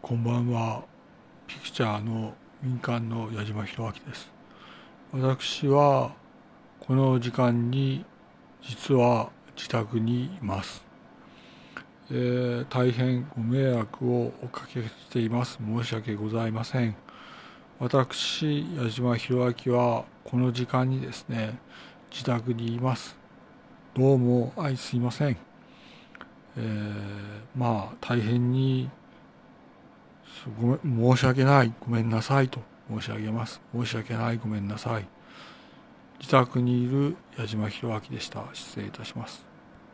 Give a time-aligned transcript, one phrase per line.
[0.00, 0.84] こんばんは。
[1.48, 2.32] ピクチャーの
[2.62, 4.30] 民間の矢島弘明です。
[5.12, 6.12] 私は
[6.78, 8.04] この時間に
[8.62, 10.84] 実は自宅にいます、
[12.10, 15.58] えー、大変ご迷惑をおかけしています。
[15.58, 16.94] 申し訳ございません。
[17.80, 21.58] 私矢島弘明はこの時間にですね
[22.10, 23.18] 自宅にいます。
[23.94, 25.36] どうもあいすいません。
[26.56, 26.94] えー、
[27.56, 28.88] まあ大変に
[30.60, 31.72] ごめん申し訳ない。
[31.80, 32.60] ごめんなさいと。
[32.90, 33.60] 申し上げます。
[33.74, 34.38] 申し訳ない。
[34.38, 35.06] ごめんなさい。
[36.18, 38.44] 自宅にいる矢島弘明でした。
[38.52, 39.47] 失礼いたします。